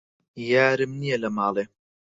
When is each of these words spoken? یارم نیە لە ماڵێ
یارم 0.51 0.91
نیە 1.01 1.17
لە 1.23 1.29
ماڵێ 1.37 1.65